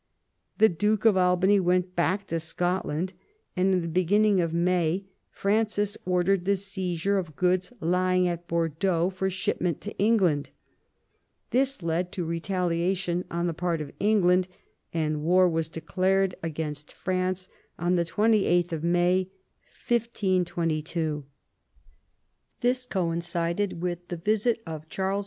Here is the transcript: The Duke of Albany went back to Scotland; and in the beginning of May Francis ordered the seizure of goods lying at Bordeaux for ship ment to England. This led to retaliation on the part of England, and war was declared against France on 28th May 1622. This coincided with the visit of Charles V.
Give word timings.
The 0.57 0.67
Duke 0.67 1.05
of 1.05 1.15
Albany 1.15 1.59
went 1.59 1.95
back 1.95 2.25
to 2.29 2.39
Scotland; 2.39 3.13
and 3.55 3.71
in 3.71 3.81
the 3.83 3.87
beginning 3.87 4.41
of 4.41 4.51
May 4.51 5.05
Francis 5.29 5.95
ordered 6.07 6.45
the 6.45 6.55
seizure 6.55 7.19
of 7.19 7.35
goods 7.35 7.71
lying 7.79 8.27
at 8.27 8.47
Bordeaux 8.47 9.11
for 9.11 9.29
ship 9.29 9.61
ment 9.61 9.79
to 9.81 9.95
England. 9.99 10.49
This 11.51 11.83
led 11.83 12.11
to 12.13 12.25
retaliation 12.25 13.25
on 13.29 13.45
the 13.45 13.53
part 13.53 13.79
of 13.79 13.91
England, 13.99 14.47
and 14.91 15.21
war 15.21 15.47
was 15.47 15.69
declared 15.69 16.33
against 16.41 16.91
France 16.91 17.47
on 17.77 17.95
28th 17.95 18.81
May 18.81 19.29
1622. 19.87 21.25
This 22.61 22.87
coincided 22.87 23.83
with 23.83 24.07
the 24.07 24.17
visit 24.17 24.63
of 24.65 24.89
Charles 24.89 25.19
V. 25.19 25.19